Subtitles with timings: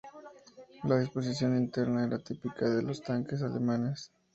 [0.85, 4.11] La disposición interna era típica de los tanques alemanes.